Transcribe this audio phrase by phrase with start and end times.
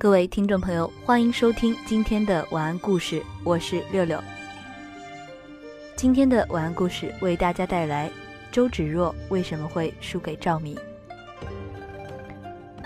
[0.00, 4.22] 各位听众朋友，欢迎收听今天的晚安故事，我是六六。
[5.96, 8.08] 今天的晚安故事为大家带来
[8.52, 10.78] 周芷若为什么会输给赵敏。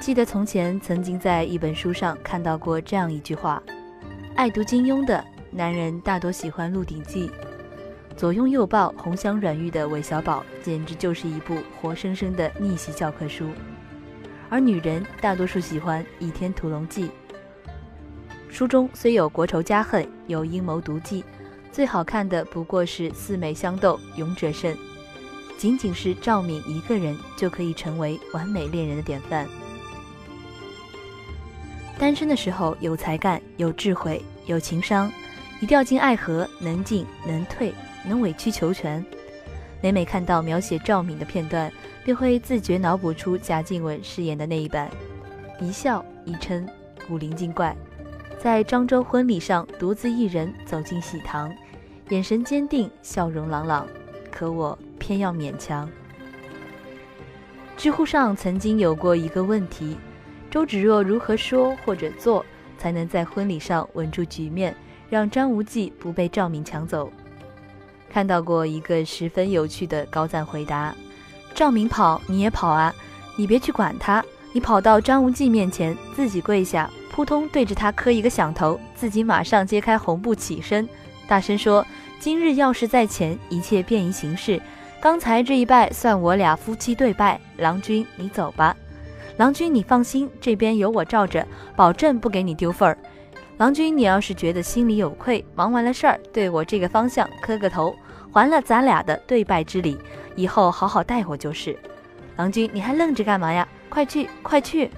[0.00, 3.62] 记得从前曾经在一本书上看到过这样一句话：
[4.34, 7.28] 爱读金庸的男人大多喜欢《鹿鼎记》，
[8.16, 13.48] 左拥右抱、红香软玉的韦小宝简直就是一部活生生的逆袭教科书。
[14.52, 17.04] 而女人大多数喜欢《倚天屠龙记》，
[18.50, 21.24] 书中虽有国仇家恨，有阴谋毒计，
[21.72, 24.76] 最好看的不过是四美相斗，勇者胜。
[25.56, 29.48] 仅仅是赵敏一个人就可以成为完美恋人的典范。
[31.98, 35.10] 单身的时候有才干、有智慧、有情商，
[35.62, 37.72] 一掉进爱河，能进能退，
[38.04, 39.02] 能委曲求全。
[39.82, 41.70] 每每看到描写赵敏的片段。
[42.04, 44.90] 便会自觉脑补出贾静雯饰演的那一版，
[45.60, 46.66] 一笑一嗔，
[47.06, 47.76] 古灵精怪，
[48.40, 51.54] 在漳州婚礼上独自一人走进喜堂，
[52.08, 53.86] 眼神坚定，笑容朗朗，
[54.32, 55.88] 可我偏要勉强。
[57.76, 59.96] 知乎上曾经有过一个问题：
[60.50, 62.44] 周芷若如何说或者做
[62.78, 64.74] 才能在婚礼上稳住局面，
[65.08, 67.12] 让张无忌不被赵敏抢走？
[68.12, 70.94] 看到过一个十分有趣的高赞回答。
[71.54, 72.94] 赵明跑，你也跑啊！
[73.36, 80.86] 你别去管他，你跑到张无忌面前，自己跪下，扑通对着他磕一个响头，自己马上揭开红布起身，
[81.26, 81.84] 大声说
[82.20, 84.60] ：“今日要事在前，一切便宜行事。
[85.00, 87.40] 刚才这一拜算我俩夫妻对拜。
[87.56, 88.76] 郎君，你走吧。
[89.38, 92.98] 郎君，你放心，这边有我罩着，保证不给你丢份儿。
[93.56, 97.94] 郎君，你要是觉得心里有愧，忙完了事儿，对我这个方向磕个头，
[98.32, 99.98] 还了咱俩的对拜之礼。”
[100.34, 101.78] 以后好好待我就是，
[102.36, 103.68] 郎君，你还愣着干嘛呀？
[103.90, 104.90] 快去，快去！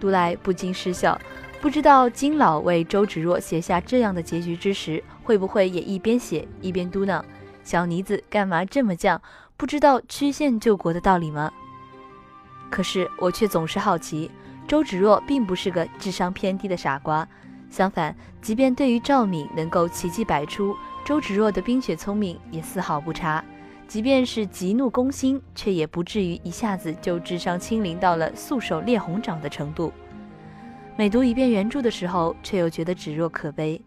[0.00, 1.16] 读来不禁失笑，
[1.60, 7.22] 不知道金老为周芷若写下这样的结局之时，会不会也一边写一边嘟囔
[7.62, 9.16] ：“小妮子干嘛这么犟？
[9.56, 11.52] 不知道曲线救国的道理吗？”
[12.68, 14.28] 可是我却总是好奇，
[14.66, 17.28] 周芷若并不是个智商偏低的傻瓜，
[17.70, 23.44] 相反，即便对于赵敏能够奇迹百出，周芷若的冰雪聪明也丝毫不差。
[23.88, 29.92] 即便是急怒攻心，却也不至于一下子就智商清零到了素手猎红掌的程度。
[30.96, 33.80] 每读一遍原著的时候，却又觉得芷若可悲。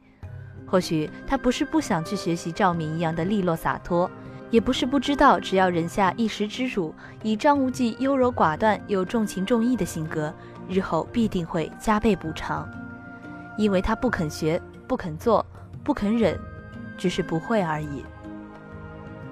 [0.67, 4.09] 或许他不是不想去学习赵敏一样的利落洒脱，
[4.51, 6.93] 也不是不知道只要忍下一时之辱，
[7.23, 10.31] 以张无忌优柔寡断又重情重义的性格，
[10.67, 12.69] 日后必定会加倍补偿。
[13.57, 15.43] 因为他不肯学，不肯做，
[15.83, 16.37] 不肯忍，
[16.97, 18.03] 只是不会而已。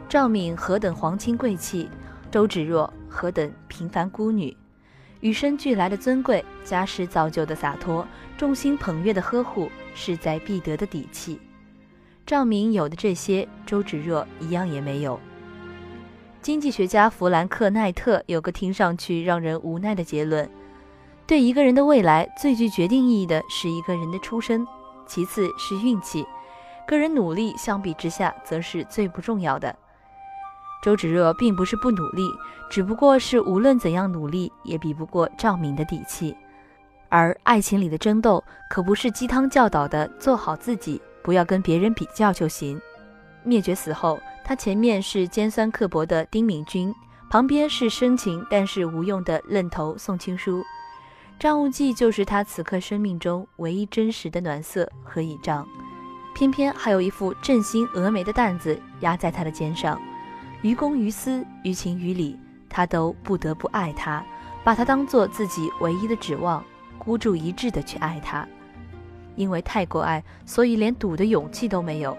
[0.10, 1.90] 赵敏何等皇亲贵戚，
[2.30, 4.56] 周芷若何等平凡孤女，
[5.22, 8.06] 与生俱来的尊贵，家世造就的洒脱，
[8.38, 11.40] 众星捧月的呵护，势在必得的底气。
[12.26, 15.20] 赵敏有的这些，周芷若一样也没有。
[16.42, 20.50] 经济学家弗兰克奈特有个听上去让人无奈的结论：
[21.26, 24.68] 对一个人的未来，最具决定意义的是一个人的出身，
[25.08, 26.26] 其次是运气，
[26.88, 29.76] 个人努力相比之下，则是最不重要的。
[30.84, 32.30] 周芷若并不是不努力，
[32.70, 36.36] 只不过是无论怎样努力也比不过赵敏的底气。
[37.08, 42.82] 而爱情里的争斗可不是鸡汤教导的做好自己，不要跟别人比较就行。
[43.44, 46.94] 灭绝死后，他前面是尖酸刻薄的丁敏君，
[47.30, 50.64] 旁边是深情但是无用的愣头宋青书。
[51.40, 55.68] 张无忌就是他此刻生命中唯一真实的暖色和倚仗，
[56.34, 60.00] 偏偏还有一副振兴峨眉的担子压在他的肩上。
[60.62, 62.40] 于公于私，于情于理，
[62.70, 64.24] 他都不得不爱他，
[64.64, 66.64] 把他当做自己唯一的指望，
[66.98, 68.48] 孤注一掷的去爱他。
[69.36, 72.16] 因为太过爱，所以连赌的勇气都没有；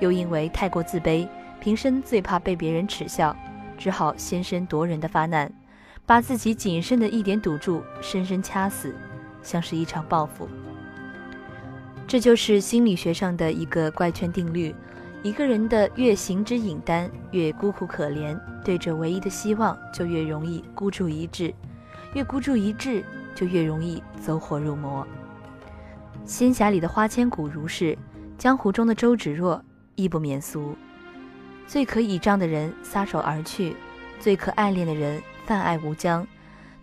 [0.00, 1.28] 又因为太过自卑，
[1.60, 3.36] 平生最怕被别人耻笑，
[3.78, 5.52] 只好先声夺人的发难，
[6.04, 8.94] 把自己仅剩的一点赌注深深掐死，
[9.42, 10.48] 像是一场报复。
[12.06, 14.74] 这就是心理学上的一个怪圈定律。
[15.22, 21.52] 一个人的越行之隐单，越孤苦可怜，对着唯一的希望就越容易孤注一掷，
[22.14, 23.04] 越孤注一掷
[23.34, 25.04] 就越容易走火入魔。
[26.24, 27.98] 仙侠里的花千骨如是，
[28.38, 29.60] 江湖中的周芷若
[29.96, 30.76] 亦不免俗。
[31.66, 33.74] 最可倚仗的人撒手而去，
[34.20, 36.24] 最可爱恋的人泛爱无疆。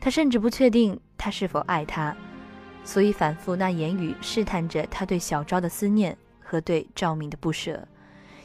[0.01, 2.13] 他甚至不确定他是否爱他，
[2.83, 7.87] 所以反复那言语试探着他对小昭的思念和对赵敏的不舍。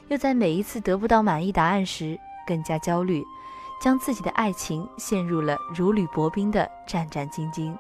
[0.09, 3.23] 又在每一次得不到满意答案时更加焦虑，
[3.83, 7.77] 将自己的爱情陷入了如履薄冰的战战兢兢，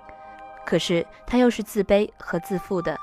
[0.66, 2.99] 可是他又是自卑和自负的，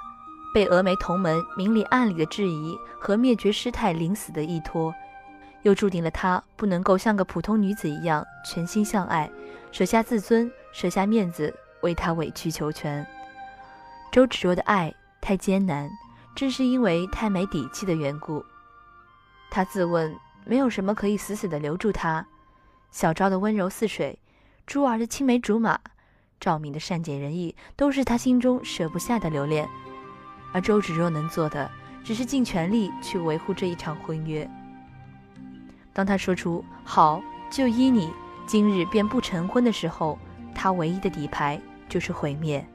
[0.54, 4.94] 被峨眉同门明里暗里的质疑和灭绝师太临死的依托，
[5.64, 9.28] 又注定了他不能够像个普通女子一样全心相爱，
[9.72, 11.52] 舍下自尊，舍下面子，
[11.82, 13.04] 为他委曲求全。
[14.16, 15.92] 周芷若的爱太艰难，
[16.38, 18.42] 正是因为太没底气的缘故。
[19.52, 20.16] 他自问，
[20.46, 22.26] 没有什么可以死死的留住他。
[22.92, 24.18] 小昭的温柔似水，
[24.66, 25.78] 珠儿的青梅竹马，
[26.40, 29.68] 赵敏的善解人意，都是他心中舍不下的留恋。
[30.54, 31.70] 而周芷若能做的，
[32.02, 34.50] 只是尽全力去维护这一场婚约。
[35.92, 38.14] 当他说出“好，就依你，
[38.46, 40.18] 今日便不成婚”的时候，
[40.54, 42.66] 他唯一的底牌就是毁灭。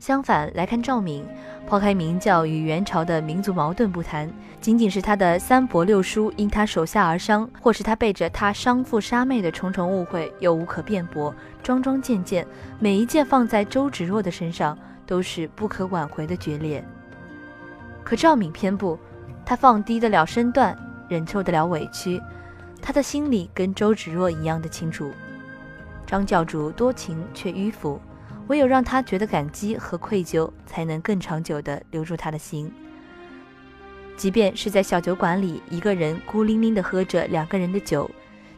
[0.00, 1.22] 相反来看赵敏，
[1.66, 11.34] 抛开明教与元朝的民族矛盾不谈，仅仅是他的三伯六叔因他手下而伤，或是他背着他伤父杀妹的重重误会，又无可辩驳。
[11.62, 12.46] 桩桩件件，
[12.78, 14.76] 每一件放在周芷若的身上，
[15.06, 16.82] 都是不可挽回的决裂。
[18.02, 18.98] 可赵敏偏不，
[19.44, 20.74] 他放低得了身段，
[21.10, 22.18] 忍受得了委屈，
[22.80, 25.12] 他的心里跟周芷若一样的清楚。
[26.06, 28.00] 张教主多情却迂腐。
[28.50, 32.68] 唯有让他觉得感激和愧疚，才能更长久地留住他的心。
[34.16, 38.10] 即便是在小酒馆里，一个人孤零零地喝着两个人的酒；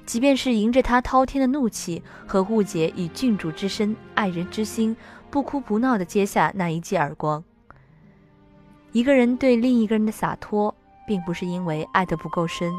[0.06, 4.96] 即便是迎着他滔天的怒气和误解以郡主之身、爱人之心，
[5.30, 7.44] 不哭不闹地接下那一记耳光。
[8.92, 10.74] 一个人对另一个人的洒脱，
[11.06, 12.72] 并不是因为爱得不够深，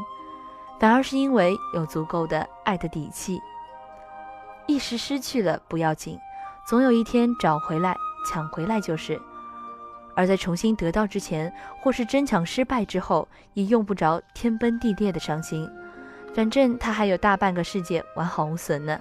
[0.80, 3.40] 反而是因为有足够的爱的底气。
[4.66, 6.18] 一时失去了不要紧。
[6.66, 7.94] 总有一天找回来、
[8.26, 9.20] 抢回来就是，
[10.14, 11.52] 而在重新得到之前，
[11.82, 15.68] 或是争抢失败之后，也用不着天崩地裂的伤心。
[16.34, 18.98] 反正他还有大半个世界完好无损呢，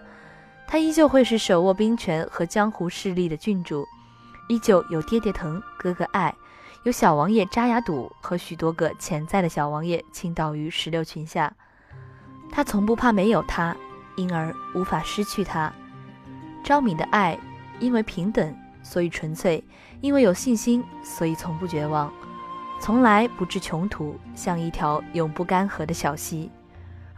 [0.68, 3.86] 他依旧会是手握兵权和江湖势力的郡主，
[4.50, 6.36] 依旧有爹爹疼、哥哥爱，
[6.83, 11.51] 有小王爷扎牙堵和许多个潜在的小王爷倾倒于石榴裙下。
[12.51, 13.74] 他从不怕没有他，
[14.18, 15.71] 因而无法失去他。
[16.62, 17.39] 昭敏的爱。
[17.80, 19.62] 因为平等，所以纯粹；
[20.02, 22.12] 因为有信心，所以从不绝望，
[22.80, 26.52] 从来不至穷途，像一条永不干涸的小溪。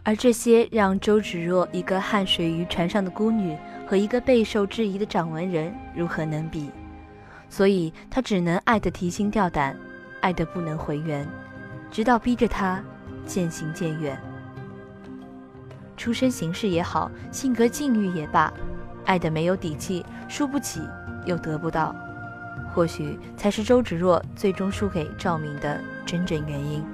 [0.02, 3.56] 而这些让周芷若一个汗水于船上的孤女
[3.86, 6.70] 和一个备受质疑的掌门人如何能比？
[7.48, 9.76] 所以她只能爱得提心吊胆，
[10.20, 11.26] 爱得不能回原，
[11.90, 12.82] 直到逼着他
[13.24, 14.16] 渐行渐远。
[15.96, 18.52] 出身行事也好，性格境遇也罢。
[19.06, 20.82] 爱的没有底气，输不起
[21.24, 21.96] 又得不到，
[22.74, 26.84] 或许才是周芷若最终输给赵敏的真正原因。